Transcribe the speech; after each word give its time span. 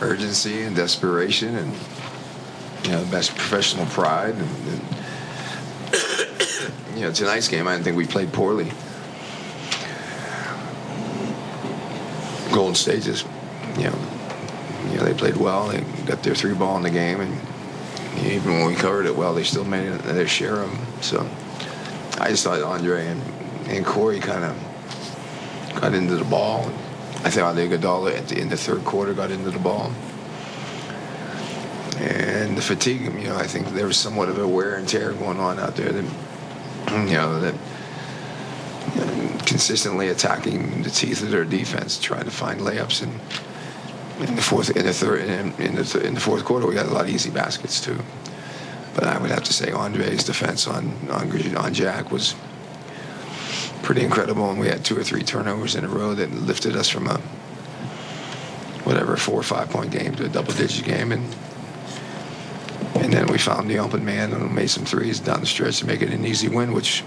urgency 0.00 0.62
and 0.62 0.74
desperation 0.76 1.56
and 1.56 1.72
you 2.84 2.90
know 2.90 3.04
best 3.10 3.30
professional 3.30 3.86
pride 3.86 4.34
and, 4.34 4.50
and 4.68 4.82
you 6.94 7.02
know 7.02 7.12
tonight's 7.12 7.48
game 7.48 7.66
I 7.68 7.72
didn't 7.72 7.84
think 7.84 7.96
we 7.96 8.06
played 8.06 8.32
poorly. 8.32 8.70
Golden 12.52 12.74
State 12.74 13.02
just 13.02 13.26
you 13.76 13.84
know 13.84 13.98
you 14.90 14.96
know 14.98 15.04
they 15.04 15.14
played 15.14 15.36
well. 15.36 15.68
They 15.68 15.80
got 16.04 16.22
their 16.22 16.34
three 16.34 16.54
ball 16.54 16.76
in 16.76 16.82
the 16.82 16.90
game 16.90 17.20
and 17.20 17.40
even 18.22 18.52
when 18.52 18.66
we 18.66 18.74
covered 18.74 19.06
it 19.06 19.16
well, 19.16 19.34
they 19.34 19.42
still 19.42 19.64
made 19.64 19.86
it 19.86 20.02
their 20.02 20.26
share 20.26 20.56
of 20.56 20.70
them. 20.70 21.02
So 21.02 21.28
I 22.20 22.28
just 22.28 22.44
thought 22.44 22.62
Andre 22.62 23.06
and, 23.06 23.22
and 23.68 23.84
Corey 23.84 24.20
kind 24.20 24.44
of 24.44 25.80
got 25.80 25.94
into 25.94 26.16
the 26.16 26.24
ball. 26.24 26.70
I 27.24 27.30
thought 27.30 27.56
Iguodala 27.56 28.18
at 28.18 28.28
the, 28.28 28.38
in 28.38 28.50
the 28.50 28.56
third 28.56 28.84
quarter 28.84 29.14
got 29.14 29.30
into 29.30 29.50
the 29.50 29.58
ball. 29.58 29.90
And 31.96 32.56
the 32.56 32.60
fatigue, 32.60 33.02
you 33.04 33.28
know, 33.28 33.36
I 33.36 33.46
think 33.46 33.68
there 33.68 33.86
was 33.86 33.96
somewhat 33.96 34.28
of 34.28 34.38
a 34.38 34.46
wear 34.46 34.74
and 34.76 34.86
tear 34.86 35.12
going 35.14 35.40
on 35.40 35.58
out 35.58 35.74
there 35.74 35.90
that, 35.90 36.04
you 36.90 37.14
know, 37.14 37.40
that 37.40 37.54
consistently 39.46 40.08
attacking 40.08 40.82
the 40.82 40.90
teeth 40.90 41.22
of 41.22 41.30
their 41.30 41.46
defense, 41.46 41.98
trying 41.98 42.24
to 42.24 42.30
find 42.30 42.60
layups. 42.60 43.02
And 43.02 44.28
in 44.28 44.36
the 44.36 44.42
fourth, 44.42 44.76
in 44.76 44.84
the 44.84 44.92
third, 44.92 45.22
in, 45.22 45.52
in 45.54 45.76
the, 45.76 46.02
in 46.04 46.14
the 46.14 46.20
fourth 46.20 46.44
quarter, 46.44 46.66
we 46.66 46.74
got 46.74 46.86
a 46.86 46.90
lot 46.90 47.04
of 47.04 47.10
easy 47.10 47.30
baskets 47.30 47.80
too. 47.80 47.98
But 48.94 49.04
I 49.04 49.18
would 49.18 49.30
have 49.30 49.44
to 49.44 49.52
say 49.52 49.72
Andre's 49.72 50.24
defense 50.24 50.66
on 50.66 50.94
on, 51.10 51.56
on 51.56 51.74
Jack 51.74 52.10
was 52.10 52.34
pretty 53.84 54.02
incredible, 54.02 54.50
and 54.50 54.58
we 54.58 54.66
had 54.66 54.84
two 54.84 54.98
or 54.98 55.04
three 55.04 55.22
turnovers 55.22 55.74
in 55.74 55.84
a 55.84 55.88
row 55.88 56.14
that 56.14 56.32
lifted 56.32 56.74
us 56.74 56.88
from 56.88 57.06
a 57.06 57.18
whatever 58.84 59.16
four 59.16 59.38
or 59.38 59.42
five 59.42 59.68
point 59.70 59.90
game 59.90 60.14
to 60.16 60.24
a 60.24 60.28
double 60.28 60.52
digit 60.54 60.84
game, 60.84 61.12
and 61.12 61.36
and 62.96 63.12
then 63.12 63.26
we 63.26 63.38
found 63.38 63.70
the 63.70 63.78
open 63.78 64.04
man 64.04 64.32
and 64.32 64.54
made 64.54 64.70
some 64.70 64.84
threes 64.84 65.20
down 65.20 65.40
the 65.40 65.46
stretch 65.46 65.78
to 65.78 65.86
make 65.86 66.00
it 66.00 66.10
an 66.10 66.24
easy 66.24 66.48
win, 66.48 66.72
which 66.72 67.04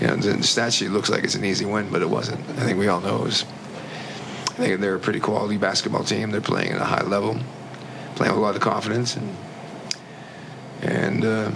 you 0.00 0.06
know 0.06 0.16
the 0.16 0.42
stat 0.42 0.72
sheet 0.72 0.90
looks 0.90 1.10
like 1.10 1.24
it's 1.24 1.34
an 1.34 1.44
easy 1.44 1.66
win, 1.66 1.90
but 1.90 2.00
it 2.00 2.08
wasn't. 2.08 2.40
I 2.50 2.64
think 2.64 2.78
we 2.78 2.88
all 2.88 3.00
know 3.00 3.16
it 3.16 3.24
was. 3.24 3.44
I 4.48 4.64
think 4.64 4.80
they're 4.80 4.96
a 4.96 5.00
pretty 5.00 5.20
quality 5.20 5.58
basketball 5.58 6.04
team. 6.04 6.30
They're 6.30 6.40
playing 6.40 6.72
at 6.72 6.80
a 6.80 6.84
high 6.84 7.02
level, 7.02 7.38
playing 8.16 8.32
with 8.32 8.40
a 8.40 8.44
lot 8.44 8.56
of 8.56 8.62
confidence, 8.62 9.14
and 9.16 9.36
and 10.82 11.24
uh, 11.24 11.50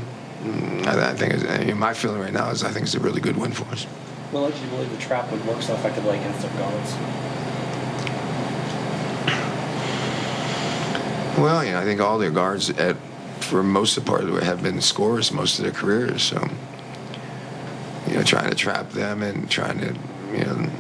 I, 0.87 1.15
think 1.15 1.51
I 1.51 1.65
mean, 1.65 1.79
my 1.79 1.95
feeling 1.95 2.21
right 2.21 2.33
now 2.33 2.51
is 2.51 2.63
I 2.63 2.71
think 2.71 2.85
it's 2.85 2.95
a 2.95 3.01
really 3.01 3.23
good 3.23 3.37
win 3.39 3.53
for 3.53 3.65
us. 3.73 3.87
Well, 4.35 4.51
did 4.51 4.61
you 4.61 4.67
believe 4.67 4.91
the 4.91 4.97
trap 4.97 5.31
would 5.31 5.47
work 5.47 5.63
so 5.63 5.75
effectively 5.75 6.19
against 6.19 6.43
their 6.43 6.51
guards? 6.59 6.95
Well, 11.39 11.65
you 11.65 11.71
know, 11.71 11.79
I 11.79 11.85
think 11.85 12.01
all 12.01 12.19
their 12.19 12.33
guards, 12.33 12.69
at, 12.71 12.97
for 13.39 13.63
most 13.63 13.97
of 13.97 14.05
the 14.05 14.11
part, 14.11 14.25
have 14.43 14.61
been 14.61 14.81
scorers 14.81 15.31
most 15.31 15.61
of 15.61 15.65
their 15.65 15.73
careers. 15.73 16.25
So, 16.25 16.49
you 18.09 18.15
know, 18.15 18.25
trying 18.25 18.51
to 18.51 18.57
trap 18.57 18.91
them 18.91 19.23
and 19.23 19.49
trying 19.49 19.79
to, 19.79 19.95
you 20.33 20.45
know, 20.45 20.71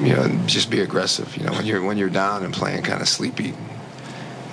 you 0.00 0.16
know, 0.16 0.46
just 0.46 0.70
be 0.70 0.80
aggressive. 0.80 1.36
You 1.36 1.44
know, 1.44 1.52
when 1.52 1.66
you're 1.66 1.82
when 1.82 1.98
you're 1.98 2.08
down 2.08 2.44
and 2.44 2.54
playing 2.54 2.82
kind 2.82 3.02
of 3.02 3.08
sleepy, 3.08 3.52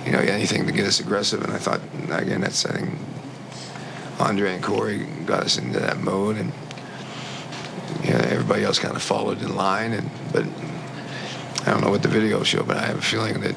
you 0.04 0.12
know, 0.12 0.18
anything 0.18 0.66
to 0.66 0.72
get 0.72 0.86
us 0.86 1.00
aggressive. 1.00 1.42
And 1.42 1.50
I 1.50 1.56
thought, 1.56 1.80
again, 2.10 2.42
that's 2.42 2.66
I 2.66 2.72
think 2.72 2.90
Andre 4.20 4.52
and 4.52 4.62
Corey 4.62 5.06
got 5.24 5.44
us 5.44 5.56
into 5.56 5.80
that 5.80 5.96
mode, 5.98 6.36
and 6.36 6.52
you 8.06 8.12
know, 8.12 8.20
everybody 8.20 8.64
else 8.64 8.78
kind 8.78 8.94
of 8.94 9.02
followed 9.02 9.42
in 9.42 9.54
line. 9.54 9.92
And 9.92 10.08
but 10.32 10.44
I 11.66 11.70
don't 11.72 11.82
know 11.82 11.90
what 11.90 12.02
the 12.02 12.08
video 12.08 12.42
showed, 12.44 12.68
but 12.68 12.76
I 12.76 12.86
have 12.86 12.98
a 12.98 13.02
feeling 13.02 13.40
that 13.40 13.56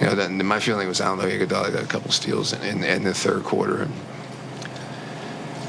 you 0.00 0.06
know 0.06 0.14
that 0.16 0.30
my 0.30 0.58
feeling 0.58 0.88
was 0.88 1.00
I 1.00 1.06
don't 1.06 1.18
know 1.18 1.24
Iguodala 1.24 1.72
got 1.72 1.82
a 1.82 1.86
couple 1.86 2.10
steals 2.10 2.52
in, 2.52 2.62
in, 2.62 2.84
in 2.84 3.04
the 3.04 3.14
third 3.14 3.44
quarter. 3.44 3.82
And, 3.82 3.92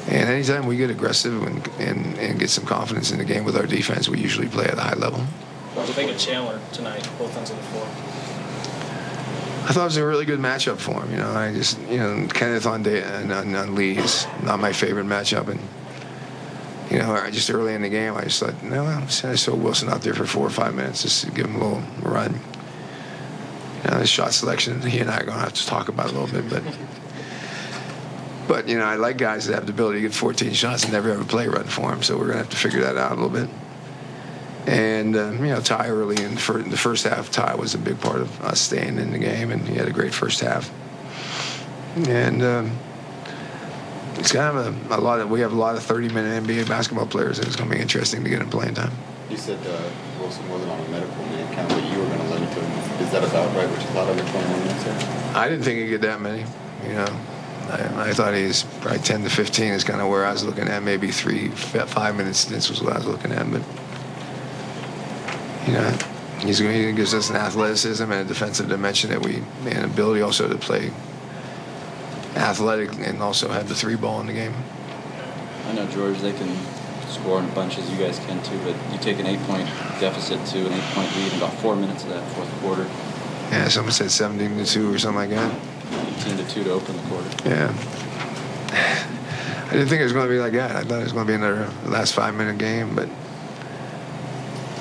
and 0.07 0.29
anytime 0.29 0.65
we 0.65 0.77
get 0.77 0.89
aggressive 0.89 1.43
and, 1.43 1.67
and, 1.79 2.17
and 2.17 2.39
get 2.39 2.49
some 2.49 2.65
confidence 2.65 3.11
in 3.11 3.19
the 3.19 3.23
game 3.23 3.43
with 3.43 3.55
our 3.55 3.67
defense, 3.67 4.09
we 4.09 4.19
usually 4.19 4.47
play 4.47 4.65
at 4.65 4.77
a 4.77 4.81
high 4.81 4.95
level. 4.95 5.19
What 5.19 5.83
do 5.83 5.89
you 5.89 5.93
think 5.93 6.11
of 6.11 6.17
Chandler 6.17 6.59
tonight, 6.73 7.07
both 7.19 7.37
ends 7.37 7.51
of 7.51 7.57
the 7.57 7.63
floor? 7.63 7.85
I 9.63 9.73
thought 9.73 9.83
it 9.83 9.85
was 9.85 9.97
a 9.97 10.05
really 10.05 10.25
good 10.25 10.39
matchup 10.39 10.77
for 10.77 11.03
him. 11.03 11.11
You 11.11 11.17
know, 11.17 11.31
I 11.31 11.53
just, 11.53 11.79
you 11.81 11.97
know, 11.97 12.27
Kenneth 12.27 12.65
on, 12.65 12.81
day, 12.81 13.03
and 13.03 13.31
on, 13.31 13.53
on 13.53 13.75
Lee 13.75 13.95
is 13.95 14.25
not 14.43 14.59
my 14.59 14.73
favorite 14.73 15.05
matchup. 15.05 15.47
And, 15.49 15.59
you 16.91 16.97
know, 16.97 17.29
just 17.31 17.49
early 17.49 17.73
in 17.73 17.81
the 17.81 17.89
game, 17.89 18.15
I 18.17 18.23
just 18.23 18.41
thought, 18.41 18.61
no, 18.61 18.83
I 18.83 19.07
saw 19.07 19.55
Wilson 19.55 19.87
out 19.87 20.01
there 20.01 20.13
for 20.13 20.25
four 20.25 20.45
or 20.45 20.49
five 20.49 20.75
minutes 20.75 21.03
just 21.03 21.23
to 21.23 21.31
give 21.31 21.45
him 21.45 21.55
a 21.55 21.59
little 21.59 21.83
run. 22.01 22.37
You 23.83 23.91
know, 23.91 23.99
the 23.99 24.05
shot 24.05 24.33
selection, 24.33 24.81
he 24.81 24.99
and 24.99 25.09
I 25.09 25.19
are 25.19 25.23
going 25.23 25.37
to 25.37 25.43
have 25.43 25.53
to 25.53 25.65
talk 25.65 25.87
about 25.87 26.11
a 26.11 26.19
little 26.19 26.27
bit. 26.27 26.49
But, 26.49 26.63
but 28.47 28.67
you 28.67 28.77
know, 28.77 28.83
I 28.83 28.95
like 28.95 29.17
guys 29.17 29.47
that 29.47 29.55
have 29.55 29.65
the 29.67 29.71
ability 29.71 29.99
to 29.99 30.07
get 30.09 30.13
14 30.13 30.51
shots 30.51 30.83
and 30.83 30.91
never 30.91 31.09
have 31.09 31.21
a 31.21 31.25
play 31.25 31.47
run 31.47 31.63
for 31.63 31.93
him. 31.93 32.03
So 32.03 32.17
we're 32.17 32.25
going 32.25 32.37
to 32.39 32.43
have 32.43 32.49
to 32.49 32.57
figure 32.57 32.81
that 32.81 32.97
out 32.97 33.13
a 33.13 33.15
little 33.15 33.29
bit. 33.29 33.49
And 34.67 35.15
uh, 35.15 35.31
you 35.31 35.47
know, 35.47 35.61
Ty 35.61 35.87
early 35.87 36.21
in 36.21 36.35
the 36.35 36.77
first 36.77 37.05
half, 37.05 37.31
Ty 37.31 37.55
was 37.55 37.73
a 37.73 37.79
big 37.79 37.99
part 38.01 38.19
of 38.19 38.41
us 38.43 38.59
staying 38.59 38.97
in 38.99 39.11
the 39.11 39.17
game, 39.17 39.49
and 39.49 39.67
he 39.67 39.75
had 39.75 39.87
a 39.87 39.91
great 39.91 40.13
first 40.13 40.41
half. 40.41 40.71
And 42.07 42.43
um, 42.43 42.77
it's 44.21 44.31
kind 44.31 44.55
of 44.55 44.91
a, 44.91 44.95
a, 44.97 45.01
lot 45.01 45.19
of 45.19 45.31
we 45.31 45.39
have 45.39 45.51
a 45.51 45.55
lot 45.55 45.75
of 45.75 45.81
30-minute 45.81 46.43
NBA 46.43 46.69
basketball 46.69 47.07
players, 47.07 47.39
and 47.39 47.47
it's 47.47 47.55
going 47.55 47.69
to 47.71 47.75
be 47.75 47.81
interesting 47.81 48.23
to 48.23 48.29
get 48.29 48.39
him 48.39 48.51
playing 48.51 48.75
time. 48.75 48.91
You 49.31 49.37
said 49.37 49.57
uh, 49.65 49.89
Wilson 50.19 50.47
wasn't 50.47 50.71
on 50.71 50.79
a 50.79 50.89
medical 50.89 51.15
kind 51.15 51.59
of 51.59 51.71
what 51.71 51.83
you 51.91 51.99
were 51.99 52.05
going 52.05 52.19
to 52.19 52.29
limit 52.29 52.53
to 52.53 52.61
him. 52.61 53.01
Is 53.03 53.11
that 53.11 53.23
about 53.23 53.55
right? 53.55 53.67
Which 53.67 53.83
is 53.83 53.89
a 53.89 53.93
lot 53.93 54.09
under 54.09 54.21
21 54.21 54.59
minutes. 54.59 54.83
Here? 54.83 55.31
I 55.35 55.49
didn't 55.49 55.63
think 55.63 55.79
he'd 55.79 55.89
get 55.89 56.01
that 56.01 56.21
many. 56.21 56.45
You 56.85 56.93
know, 56.93 57.07
I, 57.69 58.09
I, 58.09 58.13
thought 58.13 58.35
he's 58.35 58.61
probably 58.81 58.99
10 58.99 59.23
to 59.23 59.29
15 59.29 59.73
is 59.73 59.83
kind 59.83 60.01
of 60.01 60.07
where 60.07 60.23
I 60.23 60.31
was 60.31 60.43
looking 60.43 60.67
at. 60.67 60.83
Maybe 60.83 61.09
three, 61.09 61.47
five 61.49 62.15
minutes 62.15 62.39
stints 62.39 62.69
was 62.69 62.83
what 62.83 62.93
I 62.93 62.97
was 62.97 63.07
looking 63.07 63.31
at, 63.31 63.49
but 63.51 63.63
you 65.65 65.73
know, 65.73 65.97
he's 66.45 66.59
he 66.59 66.91
gives 66.91 67.15
us 67.15 67.31
an 67.31 67.37
athleticism 67.37 68.03
and 68.03 68.13
a 68.13 68.23
defensive 68.25 68.69
dimension 68.69 69.09
that 69.09 69.25
we 69.25 69.41
and 69.65 69.85
ability 69.85 70.21
also 70.21 70.47
to 70.47 70.57
play 70.57 70.91
athletic 72.35 72.93
and 72.99 73.21
also 73.21 73.49
have 73.49 73.67
the 73.67 73.75
three 73.75 73.95
ball 73.95 74.21
in 74.21 74.27
the 74.27 74.33
game. 74.33 74.53
I 75.67 75.73
know 75.73 75.87
George, 75.87 76.19
they 76.19 76.33
can 76.33 76.55
score 77.07 77.39
in 77.39 77.49
bunches. 77.53 77.89
You 77.91 77.97
guys 77.97 78.19
can 78.19 78.41
too, 78.43 78.57
but 78.63 78.75
you 78.91 78.97
take 78.99 79.19
an 79.19 79.27
eight-point 79.27 79.67
deficit 79.99 80.45
to 80.47 80.65
an 80.65 80.73
eight-point 80.73 81.15
lead 81.15 81.31
in 81.33 81.37
about 81.37 81.53
four 81.55 81.75
minutes 81.75 82.03
of 82.03 82.09
that 82.09 82.27
fourth 82.33 82.51
quarter. 82.61 82.83
Yeah, 83.51 83.67
someone 83.67 83.91
said 83.91 84.11
17 84.11 84.57
to 84.57 84.65
two 84.65 84.93
or 84.93 84.97
something 84.97 85.29
like 85.29 85.29
that. 85.31 85.53
18 86.19 86.37
to 86.37 86.47
two 86.49 86.63
to 86.63 86.71
open 86.71 86.95
the 86.95 87.03
quarter. 87.03 87.29
Yeah. 87.45 87.73
I 89.67 89.73
didn't 89.73 89.87
think 89.87 90.01
it 90.01 90.03
was 90.03 90.13
going 90.13 90.27
to 90.27 90.33
be 90.33 90.39
like 90.39 90.53
that. 90.53 90.75
I 90.75 90.83
thought 90.83 90.99
it 90.99 91.03
was 91.03 91.13
going 91.13 91.27
to 91.27 91.31
be 91.31 91.35
another 91.35 91.69
last 91.85 92.13
five-minute 92.13 92.57
game, 92.57 92.95
but 92.95 93.09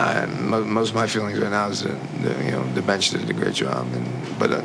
I, 0.01 0.25
most 0.27 0.91
of 0.91 0.95
my 0.95 1.07
feelings 1.07 1.39
right 1.39 1.51
now 1.51 1.69
is 1.69 1.83
that 1.83 1.99
the, 2.23 2.45
you 2.45 2.53
know 2.53 2.65
the 2.73 2.81
bench 2.81 3.11
did 3.11 3.29
a 3.29 3.33
great 3.35 3.55
job, 3.55 3.87
and 3.93 4.39
but 4.39 4.51
uh, 4.51 4.63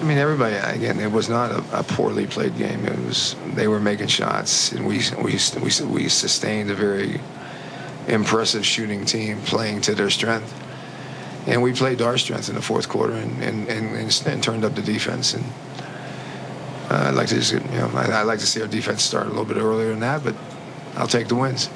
I 0.00 0.02
mean 0.02 0.16
everybody 0.16 0.54
again 0.54 0.98
it 0.98 1.12
was 1.12 1.28
not 1.28 1.50
a, 1.50 1.80
a, 1.80 1.82
poorly 1.82 2.26
played 2.26 2.56
game. 2.56 2.86
It 2.86 2.98
was 3.04 3.36
they 3.54 3.68
were 3.68 3.80
making 3.80 4.06
shots, 4.06 4.72
and 4.72 4.86
we 4.86 5.02
we 5.18 5.38
we 5.62 5.70
we 5.86 6.08
sustained 6.08 6.70
a 6.70 6.74
very 6.74 7.20
impressive 8.08 8.64
shooting 8.64 9.04
team 9.04 9.40
playing 9.42 9.82
to 9.82 9.94
their 9.94 10.08
strength, 10.08 10.54
and 11.46 11.62
we 11.62 11.74
played 11.74 11.98
to 11.98 12.06
our 12.06 12.16
strength 12.16 12.48
in 12.48 12.54
the 12.54 12.62
fourth 12.62 12.88
quarter 12.88 13.12
and 13.12 13.42
and, 13.42 13.68
and, 13.68 13.94
and, 13.94 14.22
and 14.26 14.42
turned 14.42 14.64
up 14.64 14.74
the 14.74 14.82
defense 14.82 15.34
and. 15.34 15.44
Uh, 16.90 17.04
I'd 17.06 17.14
like 17.14 17.28
to 17.28 17.36
just, 17.36 17.52
you 17.52 17.60
know, 17.60 17.88
I, 17.94 18.18
would 18.18 18.26
like 18.26 18.40
to 18.40 18.46
see 18.48 18.60
our 18.60 18.66
defense 18.66 19.04
start 19.04 19.26
a 19.26 19.28
little 19.28 19.44
bit 19.44 19.58
earlier 19.58 19.90
than 19.90 20.00
that, 20.00 20.24
but 20.24 20.34
I'll 20.96 21.06
take 21.06 21.28
the 21.28 21.36
wins. 21.36 21.70